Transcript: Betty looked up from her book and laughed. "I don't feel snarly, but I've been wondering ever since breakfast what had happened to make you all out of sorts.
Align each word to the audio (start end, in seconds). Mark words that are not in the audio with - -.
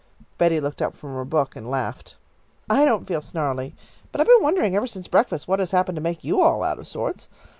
Betty 0.39 0.59
looked 0.59 0.81
up 0.81 0.95
from 0.95 1.13
her 1.13 1.23
book 1.23 1.55
and 1.55 1.69
laughed. 1.69 2.17
"I 2.67 2.85
don't 2.85 3.07
feel 3.07 3.21
snarly, 3.21 3.75
but 4.11 4.19
I've 4.19 4.25
been 4.25 4.41
wondering 4.41 4.75
ever 4.75 4.87
since 4.87 5.07
breakfast 5.07 5.47
what 5.47 5.59
had 5.59 5.69
happened 5.69 5.95
to 5.95 6.01
make 6.01 6.23
you 6.23 6.41
all 6.41 6.63
out 6.63 6.79
of 6.79 6.87
sorts. 6.87 7.29